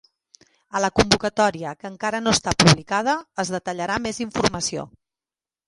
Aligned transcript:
A 0.77 0.79
la 0.83 0.87
convocatòria, 0.99 1.73
que 1.83 1.91
encara 1.91 2.23
no 2.25 2.33
està 2.37 2.55
publicada, 2.63 3.15
es 3.47 3.55
detallarà 3.59 4.01
més 4.09 4.25
informació. 4.29 4.91